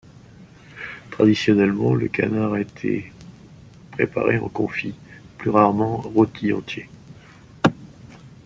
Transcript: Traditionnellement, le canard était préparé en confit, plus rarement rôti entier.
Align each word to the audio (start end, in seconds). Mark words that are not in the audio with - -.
Traditionnellement, 1.11 1.93
le 1.93 2.07
canard 2.07 2.57
était 2.57 3.13
préparé 3.91 4.39
en 4.39 4.49
confit, 4.49 4.95
plus 5.37 5.51
rarement 5.51 5.97
rôti 5.97 6.51
entier. 6.53 6.89